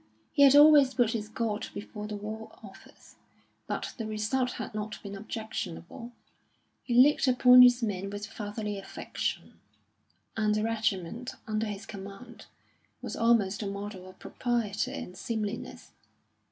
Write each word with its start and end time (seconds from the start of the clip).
He 0.31 0.41
had 0.41 0.55
always 0.55 0.95
put 0.95 1.11
his 1.11 1.29
God 1.29 1.67
before 1.75 2.07
the 2.07 2.15
War 2.15 2.49
Office, 2.63 3.17
but 3.67 3.93
the 3.99 4.07
result 4.07 4.53
had 4.53 4.73
not 4.73 4.99
been 5.03 5.15
objectionable; 5.15 6.11
he 6.83 6.95
looked 6.95 7.27
upon 7.27 7.61
his 7.61 7.83
men 7.83 8.09
with 8.09 8.25
fatherly 8.25 8.79
affection, 8.79 9.59
and 10.35 10.55
the 10.55 10.63
regiment, 10.63 11.35
under 11.45 11.67
his 11.67 11.85
command, 11.85 12.47
was 13.03 13.15
almost 13.15 13.61
a 13.61 13.67
model 13.67 14.09
of 14.09 14.17
propriety 14.17 14.93
and 14.93 15.15
seemliness. 15.15 15.91